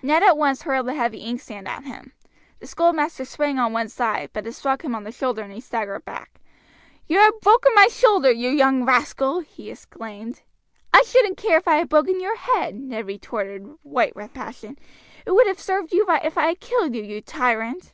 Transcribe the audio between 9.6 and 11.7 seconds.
exclaimed. "I shouldn't care if